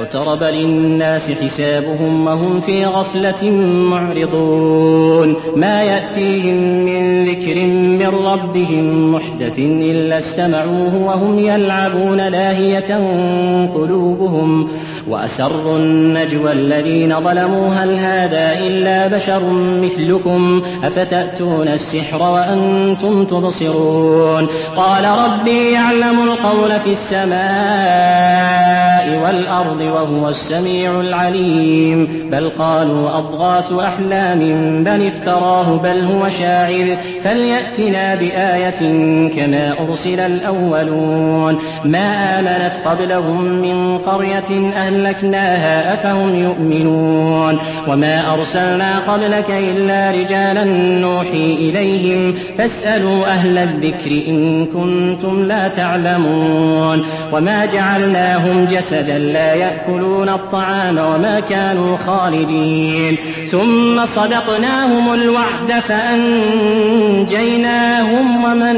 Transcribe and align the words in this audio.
اقترب 0.00 0.42
للناس 0.42 1.32
حسابهم 1.32 2.26
وهم 2.26 2.60
في 2.60 2.84
غفلة 2.86 3.50
معرضون 3.90 5.36
ما 5.56 5.82
يأتيهم 5.82 6.56
من 6.84 7.28
ذكر 7.28 7.54
من 7.70 8.08
ربهم 8.26 9.12
محدث 9.14 9.58
إلا 9.58 10.18
استمعوه 10.18 10.94
وهم 10.94 11.38
يلعبون 11.38 12.20
لاهية 12.28 12.94
قلوبهم 13.74 14.68
وأسروا 15.08 15.76
النجوى 15.76 16.52
الذين 16.52 17.16
ظلموا 17.20 17.68
هل 17.74 17.98
هذا 17.98 18.58
إلا 18.66 19.06
بشر 19.16 19.42
مثلكم 19.56 20.62
أفتأتون 20.84 21.68
السحر 21.68 22.22
وأنتم 22.32 23.24
تبصرون 23.24 24.46
قال 24.76 25.04
ربي 25.04 25.72
يعلم 25.72 26.20
القول 26.28 26.80
في 26.84 26.90
السماء 26.90 29.20
والأرض 29.24 29.89
وهو 29.90 30.28
السميع 30.28 31.00
العليم 31.00 32.08
بل 32.32 32.48
قالوا 32.58 33.18
أضغاث 33.18 33.72
أحلام 33.72 34.38
بل 34.84 35.06
افتراه 35.06 35.76
بل 35.76 36.00
هو 36.00 36.28
شاعر 36.28 36.96
فليأتنا 37.24 38.14
بآية 38.14 38.80
كما 39.36 39.74
أرسل 39.88 40.20
الأولون 40.20 41.58
ما 41.84 42.40
آمنت 42.40 42.72
قبلهم 42.86 43.44
من 43.44 43.98
قرية 43.98 44.70
أهلكناها 44.76 45.94
أفهم 45.94 46.34
يؤمنون 46.42 47.58
وما 47.88 48.34
أرسلنا 48.34 48.98
قبلك 49.12 49.50
إلا 49.50 50.10
رجالا 50.22 50.64
نوحي 50.98 51.54
إليهم 51.60 52.34
فاسألوا 52.58 53.26
أهل 53.26 53.58
الذكر 53.58 54.10
إن 54.28 54.66
كنتم 54.66 55.42
لا 55.44 55.68
تعلمون 55.68 57.04
وما 57.32 57.66
جعلناهم 57.66 58.64
جسدا 58.64 59.18
لا 59.18 59.54
يأتون 59.54 59.79
يأكلون 59.88 60.28
الطعام 60.28 60.98
وما 60.98 61.40
كانوا 61.40 61.96
خالدين 61.96 63.16
ثم 63.50 64.06
صدقناهم 64.06 65.12
الوعد 65.12 65.78
فأنجيناهم 65.88 68.44
ومن 68.44 68.76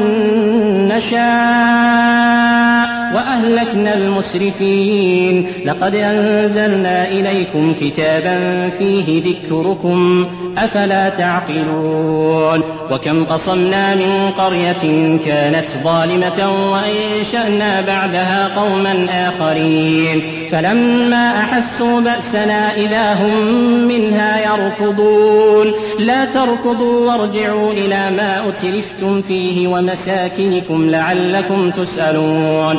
نشاء 0.89 2.82
وأهلكنا 3.15 3.95
المسرفين 3.95 5.47
لقد 5.65 5.95
أنزلنا 5.95 7.09
إليكم 7.09 7.75
كتابا 7.81 8.69
فيه 8.69 9.23
ذكركم 9.25 10.27
أفلا 10.59 11.09
تعقلون 11.09 12.61
وكم 12.91 13.25
قصمنا 13.25 13.95
من 13.95 14.31
قرية 14.39 15.19
كانت 15.27 15.69
ظالمة 15.85 16.73
وأنشأنا 16.73 17.81
بعدها 17.81 18.51
قوما 18.57 19.07
آخرين 19.11 20.23
فلما 20.51 21.31
أحسوا 21.41 22.01
بأسنا 22.01 22.77
إذا 22.77 23.15
هم 23.15 23.45
منها 23.89 24.41
يركضون 24.57 25.73
لا 25.99 26.25
تركضوا 26.25 27.11
وارجعوا 27.13 27.73
إلى 27.73 28.11
ما 28.11 28.45
أترفتم 28.49 29.23
فيه 29.23 29.69
ومساكنكم 29.69 30.91
لعلكم 30.91 31.71
تسألون 31.71 32.79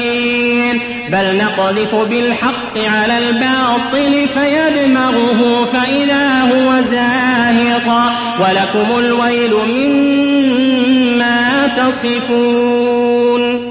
بل 1.11 1.37
نقذف 1.37 1.95
بالحق 1.95 2.77
على 2.77 3.17
الباطل 3.17 4.27
فيدمغه 4.33 5.65
فإذا 5.65 6.41
هو 6.41 6.81
زاهق 6.81 8.11
ولكم 8.39 8.99
الويل 8.99 9.53
مما 9.53 11.67
تصفون 11.67 13.10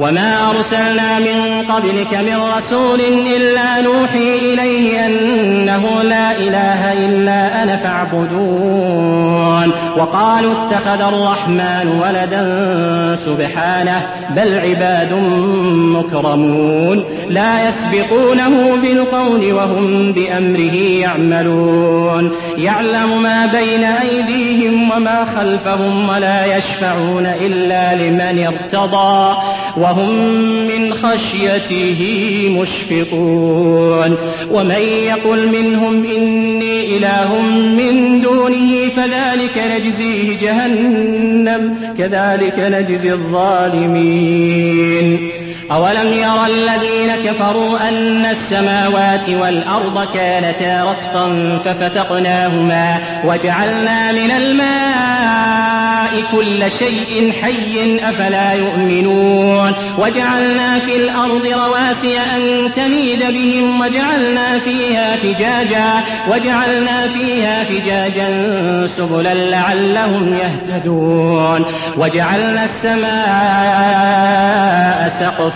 وما 0.00 0.50
أرسلنا 0.50 1.18
من 1.18 1.62
قبلك 1.68 2.14
من 2.14 2.36
رسول 2.58 3.00
إلا 3.36 3.80
نوحي 3.80 4.38
إليه 4.38 5.06
أنه 5.06 6.02
لا 6.02 6.30
إله 6.32 6.92
إلا 6.92 7.62
أنا 7.62 7.76
فاعبدون 7.76 9.72
وقالوا 9.96 10.52
اتخذ 10.66 11.00
الرحمن 11.00 12.00
ولدا 12.02 12.44
سبحانه 13.14 14.06
بل 14.36 14.58
عباد 14.58 15.12
مكرمون 15.96 17.04
لا 17.28 17.54
يسبقونه 17.68 18.50
بالقول 18.82 19.52
وهم 19.52 20.12
بأمره 20.12 20.74
يعملون 21.00 22.30
يعلم 22.56 23.22
ما 23.22 23.46
بين 23.46 23.84
أيديهم 23.84 24.90
وما 24.96 25.24
خلفهم 25.36 26.08
ولا 26.08 26.56
يشفعون 26.56 27.26
إلا 27.26 27.94
لمن 27.94 28.46
ارتضى 28.46 29.36
وهم 29.86 30.46
من 30.66 30.92
خشيته 30.94 32.00
مشفقون 32.60 34.16
ومن 34.52 34.82
يقل 35.06 35.48
منهم 35.48 36.04
إني 36.16 36.96
إله 36.96 37.40
من 37.52 38.20
دونه 38.20 38.88
فذلك 38.96 39.62
نجزيه 39.76 40.38
جهنم 40.40 41.94
كذلك 41.98 42.58
نجزي 42.58 43.12
الظالمين 43.12 45.28
أولم 45.72 46.12
يرى 46.12 46.46
الذين 46.46 47.16
كفروا 47.32 47.88
أن 47.88 48.26
السماوات 48.26 49.28
والأرض 49.28 50.04
كانتا 50.14 50.82
رتقا 50.84 51.58
ففتقناهما 51.64 52.98
وجعلنا 53.24 54.12
من 54.12 54.30
الماء 54.30 56.16
كل 56.32 56.70
شيء 56.78 57.32
حي 57.42 58.00
أفلا 58.08 58.52
يؤمنون 58.52 59.72
وجعلنا 59.98 60.78
في 60.78 60.96
الأرض 60.96 61.46
رواسي 61.46 62.18
أن 62.36 62.70
تميد 62.76 63.18
بهم 63.28 63.80
وجعلنا 63.80 64.58
فيها 64.58 65.16
فجاجا 65.16 65.94
وجعلنا 66.30 67.08
فيها 67.08 67.64
فجاجا 67.64 68.26
سبلا 68.86 69.34
لعلهم 69.34 70.34
يهتدون 70.34 71.64
وجعلنا 71.96 72.64
السماء 72.64 75.08
سقفا 75.20 75.55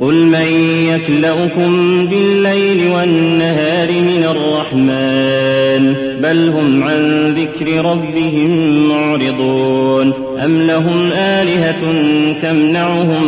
قل 0.00 0.14
من 0.26 0.46
يكلؤكم 0.88 2.06
بالليل 2.06 2.90
والنهار 2.92 3.88
من 3.92 4.26
الرحمن 4.30 5.94
بل 6.22 6.48
هم 6.48 6.82
عن 6.82 7.34
ذكر 7.34 7.84
ربهم 7.84 8.50
معرضون 8.88 10.12
أم 10.44 10.66
لهم 10.66 11.10
آلهة 11.12 11.76
تمنعهم 12.42 13.24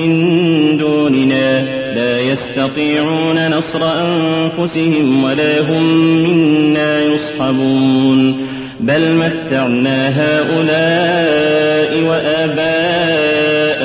من 0.00 0.78
دوننا 0.78 1.64
لا 1.94 2.20
يستطيعون 2.20 3.48
نصر 3.50 3.80
أنفسهم 3.84 5.24
ولا 5.24 5.60
هم 5.60 5.82
منا 6.24 7.02
يصحبون 7.04 8.36
بل 8.80 9.02
متعنا 9.14 10.08
هؤلاء 10.08 12.00
وآباؤهم 12.10 13.23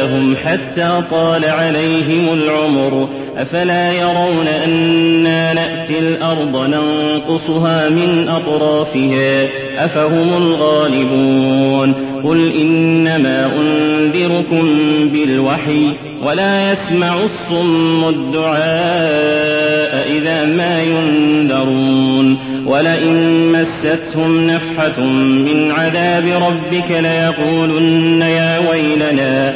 لهم 0.10 0.36
حتى 0.46 1.04
طال 1.12 1.46
عليهم 1.46 2.34
العمر 2.34 3.10
أفلا 3.38 3.92
يرون 3.94 4.48
أنا 4.48 5.54
نأتي 5.54 6.00
الأرض 6.00 6.56
ننقصها 6.70 7.90
من 7.90 8.30
أطرافها 8.30 9.48
أفهم 9.86 10.34
الغالبون 10.38 11.94
قل 12.24 12.52
إنما 12.62 13.52
أنذركم 13.60 14.76
بالوحي 15.14 15.88
ولا 16.28 16.72
يسمع 16.72 17.14
الصم 17.24 18.04
الدعاء 18.10 20.06
إذا 20.18 20.46
ما 20.46 20.84
ينذرون 20.84 22.38
ولئن 22.66 23.46
مستهم 23.52 24.48
نفحة 24.48 25.04
من 25.06 25.72
عذاب 25.72 26.24
ربك 26.28 26.92
ليقولن 26.92 28.22
يا 28.22 28.62
ويلنا 28.72 29.56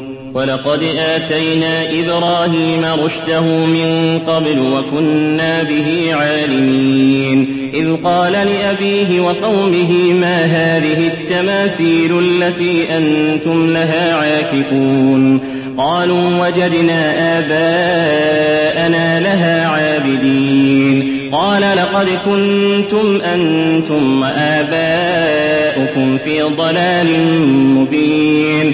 ولقد 0.33 0.79
آتينا 1.15 1.83
إبراهيم 1.91 2.85
رشده 3.03 3.41
من 3.41 4.19
قبل 4.27 4.59
وكنا 4.59 5.63
به 5.63 6.13
عالمين 6.15 7.69
إذ 7.73 7.95
قال 8.03 8.31
لأبيه 8.33 9.19
وقومه 9.19 10.13
ما 10.13 10.43
هذه 10.45 11.07
التماثيل 11.07 12.19
التي 12.19 12.85
أنتم 12.97 13.69
لها 13.69 14.15
عاكفون 14.15 15.39
قالوا 15.77 16.47
وجدنا 16.47 17.03
آباءنا 17.39 19.19
لها 19.19 19.67
عابدين 19.67 21.17
قال 21.31 21.61
لقد 21.61 22.07
كنتم 22.25 23.21
أنتم 23.33 24.21
وآباؤكم 24.21 26.17
في 26.17 26.41
ضلال 26.41 27.07
مبين 27.57 28.73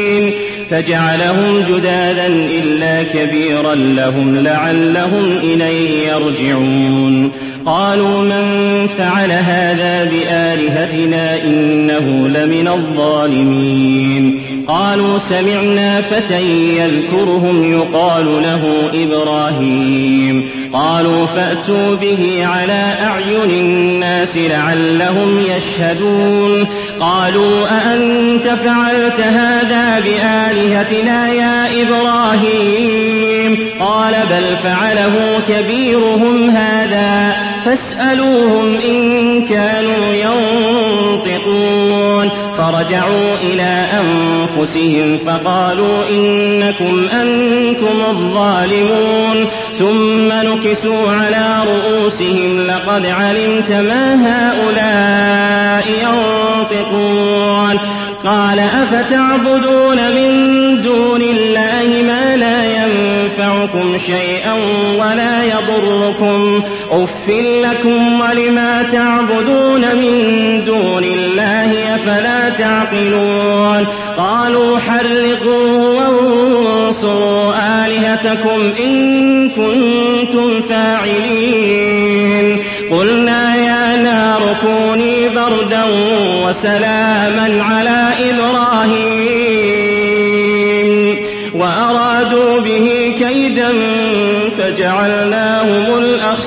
فجعلهم 0.71 1.63
جدادا 1.69 2.27
إلا 2.27 3.03
كبيرا 3.03 3.75
لهم 3.75 4.35
لعلهم 4.37 5.37
إليه 5.43 6.11
يرجعون 6.11 7.31
قالوا 7.65 8.21
من 8.21 8.45
فعل 8.97 9.31
هذا 9.31 10.03
بآلهتنا 10.03 11.43
إنه 11.43 12.27
لمن 12.27 12.67
الظالمين 12.67 14.39
قالوا 14.67 15.19
سمعنا 15.19 16.01
فتى 16.01 16.77
يذكرهم 16.77 17.71
يقال 17.73 18.25
له 18.43 18.89
إبراهيم 19.03 20.49
قالوا 20.73 21.25
فأتوا 21.25 21.95
به 21.95 22.45
على 22.47 22.95
أعين 23.03 23.49
الناس 23.65 24.37
لعلهم 24.37 25.39
يشهدون 25.47 26.67
قالوا 26.99 27.65
أأنت 27.69 28.47
فعلت 28.47 29.19
هذا 29.19 29.99
بآلهتنا 29.99 31.29
يا 31.33 31.65
إبراهيم 31.81 33.57
قال 33.79 34.13
بل 34.29 34.43
فعله 34.63 35.39
كبيرهم 35.49 36.49
هذا 36.49 37.50
فاسألوهم 37.65 38.75
إن 38.89 39.01
كانوا 39.45 40.13
ينطقون 40.13 42.29
فرجعوا 42.57 43.35
إلى 43.43 43.87
أنفسهم 44.01 45.17
فقالوا 45.27 46.09
إنكم 46.11 47.05
أنتم 47.13 47.97
الظالمون 48.11 49.45
ثم 49.79 50.27
نكسوا 50.29 51.11
على 51.11 51.63
رؤوسهم 51.69 52.67
لقد 52.67 53.05
علمت 53.05 53.71
ما 53.71 54.15
هؤلاء 54.27 55.91
ينطقون 56.01 57.79
قال 58.23 58.59
أفتعبدون 58.59 59.97
من 60.15 60.81
دون 60.81 61.21
الله 61.21 62.03
ما 62.07 62.35
لا 62.35 62.65
ينطقون 62.65 62.80
ينفعكم 63.51 63.97
شيئا 63.97 64.53
ولا 64.99 65.43
يضركم 65.43 66.61
أف 66.91 67.29
لكم 67.63 68.21
ولما 68.21 68.83
تعبدون 68.91 69.81
من 69.81 70.63
دون 70.65 71.03
الله 71.03 71.95
أفلا 71.95 72.49
تعقلون 72.49 73.87
قالوا 74.17 74.77
حرقوا 74.79 75.99
وانصروا 75.99 77.53
آلهتكم 77.85 78.73
إن 78.85 79.49
كنتم 79.49 80.61
فاعلين 80.69 82.57
قلنا 82.91 83.55
يا 83.55 83.97
نار 84.03 84.55
كوني 84.63 85.29
بردا 85.29 85.83
وسلاما 86.45 87.63
على 87.69 88.00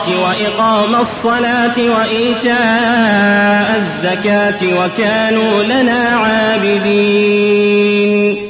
الصلاة 0.00 0.22
وإقام 0.28 0.94
الصلاة 0.94 1.76
وإيتاء 1.78 3.76
الزكاة 3.76 4.78
وكانوا 4.84 5.62
لنا 5.64 6.08
عابدين 6.16 8.49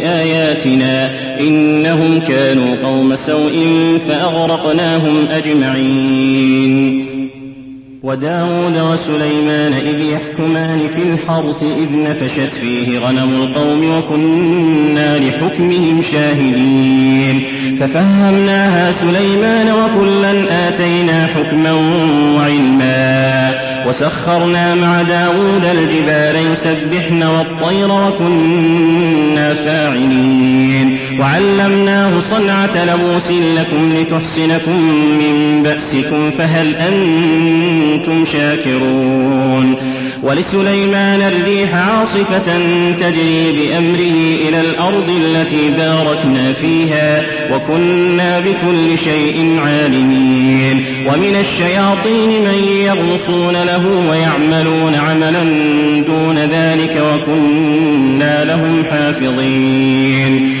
بآياتنا 0.01 1.09
إنهم 1.39 2.19
كانوا 2.27 2.75
قوم 2.83 3.15
سوء 3.15 3.53
فأغرقناهم 4.09 5.25
أجمعين 5.31 7.05
وداود 8.03 8.77
وسليمان 8.77 9.73
إذ 9.73 9.99
يحكمان 10.01 10.79
في 10.95 11.03
الحرث 11.13 11.63
إذ 11.63 11.99
نفشت 12.09 12.53
فيه 12.61 12.99
غنم 12.99 13.43
القوم 13.43 13.97
وكنا 13.97 15.17
لحكمهم 15.17 16.01
شاهدين 16.11 17.43
ففهمناها 17.79 18.91
سليمان 18.91 19.67
وكلا 19.73 20.33
آتينا 20.69 21.27
حكما 21.27 21.71
وعلما 22.37 23.51
وسخرنا 23.89 24.75
مع 24.75 25.01
داود 25.01 25.65
الجبال 25.65 26.35
يسبحن 26.53 27.23
والطير 27.23 27.89
وكنا 27.91 28.21
وعلمناه 31.21 32.19
صنعة 32.31 32.69
لبوس 32.85 33.27
لكم 33.57 33.93
لتحسنكم 33.97 34.75
من 35.19 35.63
بأسكم 35.63 36.31
فهل 36.37 36.75
أنتم 36.75 38.25
شاكرون 38.33 39.75
ولسليمان 40.23 41.21
الريح 41.21 41.75
عاصفة 41.75 42.53
تجري 42.99 43.45
بأمره 43.51 44.37
إلى 44.49 44.61
الأرض 44.61 45.09
التي 45.25 45.71
باركنا 45.77 46.53
فيها 46.53 47.23
وكنا 47.53 48.39
بكل 48.39 48.99
شيء 49.03 49.59
عالمين 49.65 50.85
ومن 51.07 51.35
الشياطين 51.49 52.29
من 52.41 52.65
يغوصون 52.85 53.53
له 53.63 53.85
ويعملون 54.09 54.95
عملا 54.95 55.43
دون 56.07 56.37
ذلك 56.37 57.03
وكنا 57.13 58.43
لهم 58.43 58.83
حافظين 58.91 60.60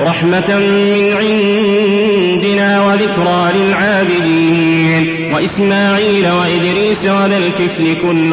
رحمة 0.00 0.56
من 0.58 1.12
عندنا 1.18 2.86
وذكرى 2.86 3.50
للعابدين 3.56 5.32
وإسماعيل 5.34 6.24
وإدريس 6.30 6.98
وذا 7.04 7.38
الكفل 7.46 7.94
كل 8.02 8.30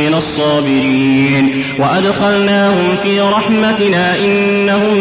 من 0.00 0.14
الصابرين 0.14 1.64
وأدخلناهم 1.78 2.96
في 3.02 3.20
رحمتنا 3.20 4.16
إنهم 4.18 4.94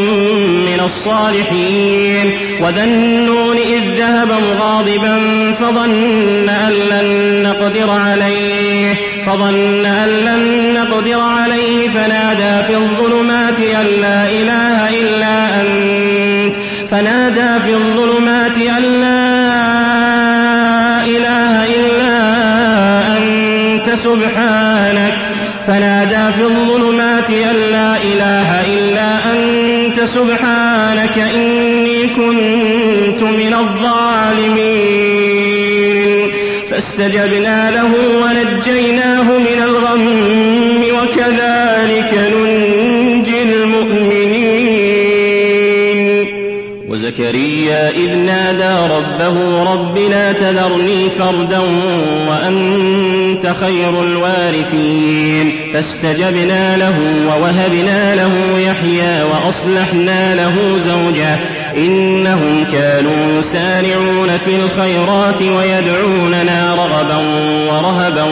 من 0.65 0.81
الصالحين 0.85 2.31
وذا 2.61 2.83
النون 2.83 3.55
إذ 3.57 3.99
ذهب 3.99 4.27
مغاضبا 4.27 5.17
فظن 5.59 6.49
أن 6.49 6.73
لن 6.91 7.05
نقدر 7.43 7.89
عليه 7.89 8.93
فظن 9.25 9.85
أن 9.85 10.07
لن 10.09 10.73
نقدر 10.81 11.19
عليه 11.19 11.89
فنادى 11.93 12.67
في 12.67 12.73
الظلمات 12.75 13.59
أن 13.59 13.87
لا 14.01 14.34
سبحانك 30.29 31.17
إني 31.35 32.07
كنت 32.07 33.21
من 33.23 33.53
الظالمين 33.59 36.31
فاستجبنا 36.69 37.71
له 37.71 37.91
ونجيناه 38.23 39.23
من 39.39 39.63
الغم 39.63 40.07
وكذلك 41.01 42.13
ننجي 42.35 43.41
المؤمنين 43.43 46.25
وزكريا 46.89 47.89
إذ 47.89 48.15
نادى 48.17 48.93
ربه 48.93 49.63
رب 49.73 49.97
لا 50.11 50.31
تذرني 50.31 51.09
فردا 51.19 51.61
وأنت 52.29 53.53
خير 53.61 54.03
الوارثين 54.03 55.54
فاستجبنا 55.75 56.77
له 56.77 56.93
ووهبنا 57.27 58.15
له 58.15 58.31
يحيى 58.59 59.23
وأصلحنا 59.23 60.35
له 60.35 60.55
زوجا 60.87 61.39
إنهم 61.77 62.65
كانوا 62.71 63.39
يسارعون 63.39 64.29
في 64.45 64.51
الخيرات 64.55 65.41
ويدعوننا 65.41 66.75
رغبا 66.75 67.17
ورهبا 67.71 68.23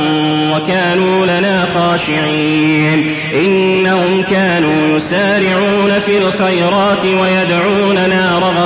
وكانوا 0.55 1.25
لنا 1.25 1.65
خاشعين 1.75 3.15
إنهم 3.35 4.23
كانوا 4.31 4.97
يسارعون 4.97 5.99
في 6.05 6.17
الخيرات 6.17 7.05
ويدعوننا 7.05 8.39
رغبا 8.39 8.62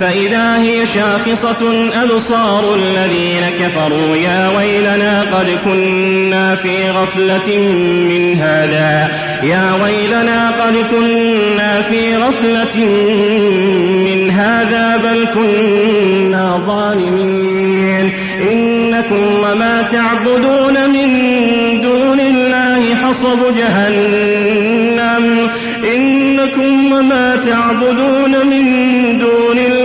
فإذا 0.00 0.56
هي 0.62 0.84
شاخصة 0.94 1.90
أبصار 2.02 2.74
الذين 2.74 3.42
كفروا 3.60 4.16
يا 4.16 4.50
ويلنا 4.58 5.22
قد 5.32 5.46
كنا 5.64 6.54
في 6.56 6.90
غفلة 6.90 7.58
من 8.08 8.36
هذا 8.40 9.08
يا 9.42 9.70
ويلنا 9.84 10.50
قد 10.64 10.74
كنا 10.96 11.82
في 11.82 12.16
غفلة 12.16 12.84
من 14.04 14.30
هذا 14.30 14.96
بل 14.96 15.26
كنا 15.34 16.58
ظالمين 16.66 18.10
إنكم 18.52 19.34
وما 19.38 19.82
تعبدون 19.92 20.90
من 20.90 21.10
دون 21.82 22.20
الله 22.20 22.94
حصب 23.04 23.38
جهنم 23.58 25.48
إنكم 25.96 26.92
وما 26.92 27.36
تعبدون 27.36 28.30
من 28.46 28.64
دون 29.18 29.58
الله 29.58 29.75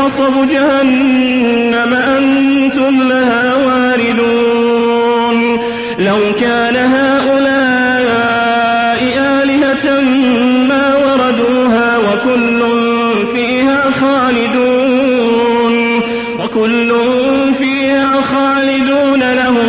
حصب 0.00 0.48
جهنم 0.52 1.94
أنتم 2.18 3.08
لها 3.08 3.54
واردون 3.54 5.58
لو 5.98 6.18
كان 6.40 6.76
هؤلاء 6.76 7.62
آلهة 9.42 10.00
ما 10.68 10.96
وردوها 10.96 11.98
وكل 11.98 12.62
فيها 13.34 13.84
خالدون 14.00 15.74
وكل 16.40 16.92
فيها 17.58 18.12
خالدون 18.20 19.32
لهم 19.32 19.65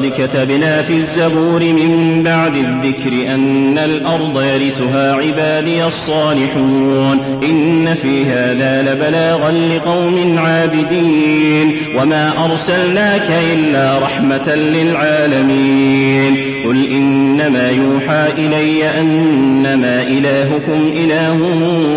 ولقد 0.00 0.12
كتبنا 0.28 0.82
في 0.82 0.92
الزبور 0.96 1.60
من 1.60 2.22
بعد 2.24 2.52
الذكر 2.56 3.34
أن 3.34 3.78
الأرض 3.78 4.42
يرثها 4.42 5.12
عبادي 5.14 5.86
الصالحون 5.86 7.40
إن 7.50 7.94
في 7.94 8.24
هذا 8.24 8.92
لبلاغا 8.92 9.50
لقوم 9.52 10.38
عابدين 10.38 11.76
وما 12.00 12.32
أرسلناك 12.44 13.26
إلا 13.54 13.98
رحمة 13.98 14.54
للعالمين 14.54 16.36
قل 16.64 16.88
إنما 16.92 17.70
يوحى 17.70 18.26
إلي 18.38 19.00
أنما 19.00 20.02
إلهكم 20.02 20.90
إله 20.96 21.40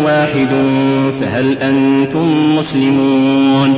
واحد 0.04 0.48
فهل 1.20 1.52
أنتم 1.62 2.56
مسلمون 2.56 3.76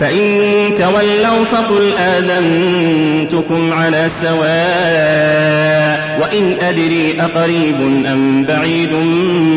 فإن 0.00 0.74
تولوا 0.78 1.44
فقل 1.44 1.92
آذنتكم 1.98 3.72
على 3.72 4.08
سواء 4.22 6.05
وإن 6.20 6.56
أدري 6.60 7.16
أقريب 7.20 7.80
أم 8.06 8.44
بعيد 8.48 8.92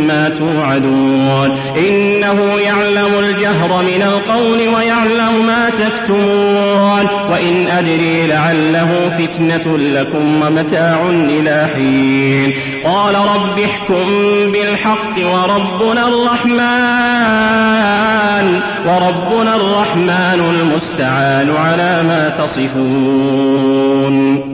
ما 0.07 0.29
توعدون 0.29 1.59
إنه 1.89 2.55
يعلم 2.65 3.09
الجهر 3.19 3.81
من 3.83 4.01
القول 4.01 4.59
ويعلم 4.75 5.45
ما 5.47 5.69
تكتمون 5.69 6.49
وإن 7.31 7.67
أدري 7.67 8.27
لعله 8.27 8.89
فتنة 9.19 9.77
لكم 9.77 10.41
ومتاع 10.41 11.09
إلى 11.09 11.67
حين 11.75 12.53
قال 12.83 13.15
رب 13.15 13.59
احكم 13.59 14.11
بالحق 14.51 15.15
وربنا 15.17 16.07
الرحمن 16.07 18.59
وربنا 18.85 19.55
الرحمن 19.55 20.49
المستعان 20.49 21.49
على 21.57 22.03
ما 22.03 22.29
تصفون 22.37 24.48